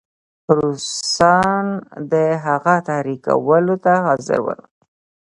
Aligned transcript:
روسان 0.57 1.65
د 2.11 2.13
هغه 2.45 2.75
تحریکولو 2.87 3.75
ته 3.83 3.93
حاضر 4.05 4.39
ول. 4.45 4.61